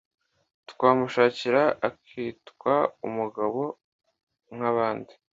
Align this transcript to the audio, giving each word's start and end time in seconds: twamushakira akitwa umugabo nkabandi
twamushakira 0.69 1.63
akitwa 1.87 2.73
umugabo 3.07 3.61
nkabandi 4.55 5.13